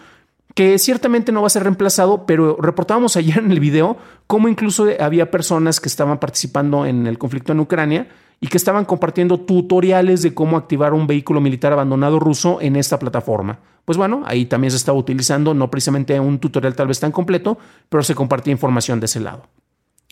que 0.56 0.80
ciertamente 0.80 1.34
no 1.34 1.42
va 1.42 1.48
a 1.48 1.50
ser 1.50 1.64
reemplazado, 1.64 2.26
pero 2.26 2.56
reportábamos 2.56 3.16
ayer 3.18 3.38
en 3.38 3.52
el 3.52 3.60
video 3.60 3.98
cómo 4.28 4.48
incluso 4.48 4.88
había 5.00 5.30
personas 5.30 5.82
que 5.82 5.90
estaban 5.90 6.20
participando 6.20 6.86
en 6.86 7.06
el 7.06 7.18
conflicto 7.18 7.52
en 7.52 7.60
Ucrania 7.60 8.08
y 8.43 8.48
que 8.48 8.57
estaban 8.57 8.86
compartiendo 8.86 9.39
tutoriales 9.39 10.24
de 10.24 10.33
cómo 10.33 10.57
activar 10.57 10.93
un 10.93 11.05
vehículo 11.05 11.39
militar 11.39 11.71
abandonado 11.71 12.19
ruso 12.19 12.60
en 12.60 12.75
esta 12.75 12.98
plataforma. 12.98 13.60
Pues 13.86 14.00
bueno, 14.00 14.24
ahí 14.25 14.48
también 14.48 14.71
se 14.71 14.77
estaba 14.77 14.98
utilizando, 14.98 15.53
no 15.53 15.69
precisamente 15.69 16.19
un 16.19 16.39
tutorial 16.39 16.75
tal 16.75 16.88
vez 16.88 17.00
tan 17.00 17.12
completo, 17.12 17.60
pero 17.88 18.01
se 18.01 18.15
compartía 18.15 18.51
información 18.51 19.00
de 19.00 19.05
ese 19.05 19.19
lado. 19.19 19.43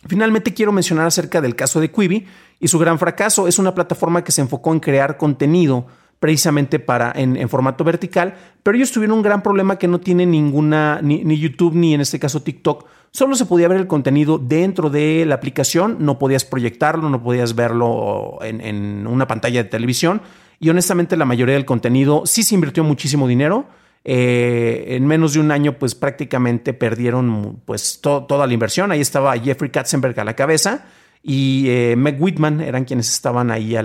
Finalmente 0.07 0.53
quiero 0.53 0.71
mencionar 0.71 1.07
acerca 1.07 1.41
del 1.41 1.55
caso 1.55 1.81
de 1.81 1.91
Quibi 1.91 2.25
y 2.59 2.67
su 2.67 2.77
gran 2.77 2.99
fracaso. 2.99 3.47
Es 3.47 3.57
una 3.59 3.73
plataforma 3.73 4.23
que 4.23 4.31
se 4.31 4.41
enfocó 4.41 4.71
en 4.71 4.79
crear 4.79 5.17
contenido 5.17 5.87
precisamente 6.19 6.79
para 6.79 7.11
en, 7.15 7.47
formato 7.49 7.83
vertical, 7.83 8.35
pero 8.61 8.77
ellos 8.77 8.91
tuvieron 8.91 9.17
un 9.17 9.23
gran 9.23 9.41
problema 9.41 9.77
que 9.77 9.87
no 9.87 9.99
tiene 9.99 10.25
ninguna, 10.25 10.99
ni, 11.01 11.37
YouTube 11.37 11.75
ni 11.75 11.93
en 11.93 12.01
este 12.01 12.19
caso 12.19 12.41
TikTok, 12.41 12.85
solo 13.11 13.35
se 13.35 13.45
podía 13.45 13.67
ver 13.67 13.77
el 13.77 13.87
contenido 13.87 14.37
dentro 14.37 14.89
de 14.89 15.25
la 15.25 15.35
aplicación, 15.35 15.97
no 15.99 16.19
podías 16.19 16.45
proyectarlo, 16.45 17.09
no 17.09 17.23
podías 17.23 17.55
verlo 17.55 18.39
en, 18.41 18.61
en 18.61 19.07
una 19.07 19.27
pantalla 19.27 19.63
de 19.63 19.69
televisión 19.69 20.21
y 20.59 20.69
honestamente 20.69 21.15
la 21.15 21.25
mayoría 21.25 21.55
del 21.55 21.65
contenido 21.65 22.23
sí 22.25 22.43
se 22.43 22.55
invirtió 22.55 22.83
muchísimo 22.83 23.27
dinero. 23.27 23.67
Eh, 24.05 24.95
en 24.95 25.05
menos 25.05 25.33
de 25.33 25.39
un 25.39 25.51
año, 25.51 25.73
pues 25.77 25.93
prácticamente 25.93 26.73
perdieron 26.73 27.61
pues 27.65 27.99
toda 28.01 28.47
la 28.47 28.53
inversión. 28.53 28.91
Ahí 28.91 29.01
estaba 29.01 29.37
Jeffrey 29.37 29.69
Katzenberg 29.71 30.19
a 30.19 30.23
la 30.23 30.35
cabeza 30.35 30.85
y 31.21 31.65
eh, 31.69 31.95
Meg 31.97 32.21
Whitman 32.21 32.61
eran 32.61 32.85
quienes 32.85 33.11
estaban 33.11 33.51
ahí 33.51 33.75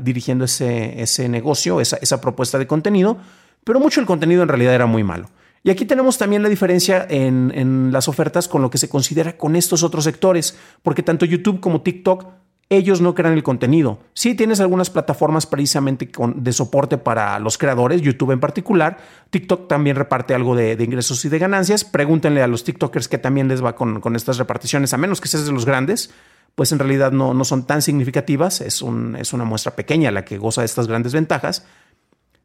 dirigiendo 0.00 0.44
ese, 0.44 1.00
ese 1.02 1.28
negocio, 1.28 1.80
esa, 1.80 1.96
esa, 1.96 2.20
propuesta 2.20 2.58
de 2.58 2.66
contenido, 2.66 3.18
pero 3.64 3.80
mucho 3.80 4.00
el 4.00 4.06
contenido 4.06 4.42
en 4.42 4.48
realidad 4.48 4.74
era 4.74 4.86
muy 4.86 5.02
malo. 5.02 5.28
Y 5.64 5.70
aquí 5.70 5.84
tenemos 5.84 6.16
también 6.16 6.44
la 6.44 6.48
diferencia 6.48 7.04
en, 7.10 7.50
en 7.52 7.90
las 7.90 8.06
ofertas 8.06 8.46
con 8.46 8.62
lo 8.62 8.70
que 8.70 8.78
se 8.78 8.88
considera 8.88 9.36
con 9.36 9.56
estos 9.56 9.82
otros 9.82 10.04
sectores, 10.04 10.56
porque 10.82 11.02
tanto 11.02 11.26
YouTube 11.26 11.58
como 11.58 11.82
TikTok 11.82 12.26
ellos 12.68 13.00
no 13.00 13.14
crean 13.14 13.34
el 13.34 13.42
contenido. 13.42 14.00
Sí 14.12 14.34
tienes 14.34 14.60
algunas 14.60 14.90
plataformas 14.90 15.46
precisamente 15.46 16.10
de 16.34 16.52
soporte 16.52 16.98
para 16.98 17.38
los 17.38 17.58
creadores, 17.58 18.02
YouTube 18.02 18.32
en 18.32 18.40
particular. 18.40 18.98
TikTok 19.30 19.68
también 19.68 19.96
reparte 19.96 20.34
algo 20.34 20.56
de, 20.56 20.72
ingresos 20.82 21.24
y 21.24 21.28
de 21.28 21.38
ganancias. 21.38 21.84
Pregúntenle 21.84 22.42
a 22.42 22.48
los 22.48 22.64
TikTokers 22.64 23.08
que 23.08 23.18
también 23.18 23.48
les 23.48 23.64
va 23.64 23.76
con, 23.76 24.00
con 24.00 24.16
estas 24.16 24.38
reparticiones, 24.38 24.92
a 24.92 24.96
menos 24.96 25.20
que 25.20 25.28
seas 25.28 25.46
de 25.46 25.52
los 25.52 25.64
grandes 25.64 26.10
pues 26.56 26.72
en 26.72 26.78
realidad 26.78 27.12
no, 27.12 27.34
no 27.34 27.44
son 27.44 27.66
tan 27.66 27.82
significativas, 27.82 28.62
es, 28.62 28.80
un, 28.80 29.14
es 29.16 29.34
una 29.34 29.44
muestra 29.44 29.76
pequeña 29.76 30.10
la 30.10 30.24
que 30.24 30.38
goza 30.38 30.62
de 30.62 30.64
estas 30.64 30.88
grandes 30.88 31.12
ventajas. 31.12 31.66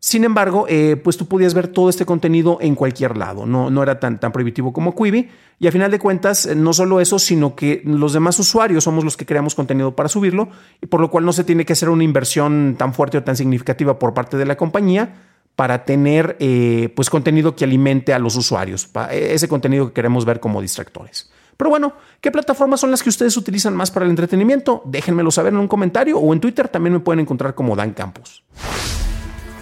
Sin 0.04 0.24
embargo, 0.24 0.66
eh, 0.68 0.96
pues 0.96 1.16
tú 1.16 1.28
podías 1.28 1.54
ver 1.54 1.68
todo 1.68 1.88
este 1.88 2.08
contenido 2.08 2.58
en 2.60 2.74
cualquier 2.74 3.18
lado, 3.18 3.46
no, 3.46 3.70
no 3.70 3.84
era 3.84 4.00
tan, 4.00 4.20
tan 4.20 4.32
prohibitivo 4.32 4.74
como 4.74 4.96
Quibi. 4.96 5.30
Y 5.60 5.68
a 5.68 5.72
final 5.72 5.92
de 5.92 6.00
cuentas, 6.00 6.48
eh, 6.48 6.56
no 6.56 6.74
solo 6.74 7.02
eso, 7.02 7.20
sino 7.20 7.56
que 7.56 7.84
los 7.86 8.12
demás 8.12 8.40
usuarios 8.40 8.84
somos 8.84 9.04
los 9.04 9.16
que 9.16 9.28
creamos 9.28 9.54
contenido 9.54 9.96
para 9.96 10.10
subirlo, 10.10 10.50
y 10.82 10.88
por 10.88 11.02
lo 11.02 11.12
cual 11.12 11.24
no 11.24 11.34
se 11.34 11.44
tiene 11.44 11.66
que 11.66 11.74
hacer 11.74 11.88
una 11.90 12.04
inversión 12.04 12.78
tan 12.80 12.96
fuerte 12.96 13.20
o 13.20 13.24
tan 13.24 13.36
significativa 13.36 14.00
por 14.00 14.16
parte 14.16 14.38
de 14.38 14.46
la 14.46 14.58
compañía 14.58 15.14
para 15.56 15.86
tener 15.86 16.36
eh, 16.40 16.92
pues 16.96 17.12
contenido 17.12 17.56
que 17.56 17.66
alimente 17.66 18.12
a 18.12 18.18
los 18.18 18.36
usuarios, 18.36 18.90
ese 19.12 19.48
contenido 19.48 19.90
que 19.90 19.94
queremos 19.94 20.26
ver 20.26 20.40
como 20.40 20.64
distractores. 20.64 21.30
Pero 21.58 21.70
bueno, 21.70 21.94
¿qué 22.22 22.32
plataformas 22.32 22.80
son 22.80 22.90
las 22.90 23.04
que 23.04 23.10
ustedes 23.10 23.38
utilizan 23.38 23.76
más 23.76 23.92
para 23.92 24.06
el 24.06 24.10
entretenimiento? 24.10 24.82
Déjenmelo 24.86 25.30
saber 25.30 25.54
en 25.54 25.60
un 25.60 25.68
comentario 25.68 26.18
o 26.18 26.34
en 26.34 26.40
Twitter 26.40 26.68
también 26.70 26.94
me 26.94 27.02
pueden 27.02 27.20
encontrar 27.20 27.54
como 27.54 27.76
Dan 27.76 27.92
Campos. 27.92 28.44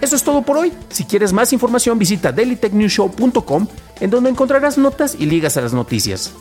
Eso 0.02 0.16
es 0.16 0.24
todo 0.24 0.42
por 0.42 0.58
hoy. 0.58 0.74
Si 0.90 1.06
quieres 1.06 1.34
más 1.34 1.52
información, 1.54 2.00
visita 2.00 2.32
dailytechnewshow.com, 2.32 3.68
en 4.00 4.10
donde 4.10 4.30
encontrarás 4.30 4.78
notas 4.78 5.16
y 5.18 5.26
ligas 5.26 5.58
a 5.58 5.62
las 5.62 5.74
noticias. 5.74 6.34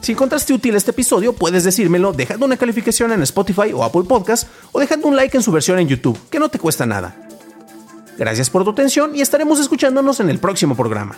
Si 0.00 0.12
encontraste 0.12 0.52
útil 0.52 0.74
este 0.74 0.92
episodio, 0.92 1.34
puedes 1.34 1.64
decírmelo 1.64 2.12
dejando 2.12 2.46
una 2.46 2.56
calificación 2.56 3.12
en 3.12 3.22
Spotify 3.22 3.72
o 3.74 3.84
Apple 3.84 4.04
Podcast 4.04 4.48
o 4.72 4.80
dejando 4.80 5.08
un 5.08 5.16
like 5.16 5.36
en 5.36 5.42
su 5.42 5.52
versión 5.52 5.78
en 5.78 5.88
YouTube, 5.88 6.18
que 6.30 6.38
no 6.38 6.48
te 6.48 6.58
cuesta 6.58 6.86
nada. 6.86 7.16
Gracias 8.16 8.50
por 8.50 8.64
tu 8.64 8.70
atención 8.70 9.14
y 9.14 9.20
estaremos 9.20 9.60
escuchándonos 9.60 10.20
en 10.20 10.30
el 10.30 10.38
próximo 10.38 10.76
programa. 10.76 11.16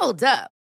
Hold 0.00 0.24
up. 0.24 0.51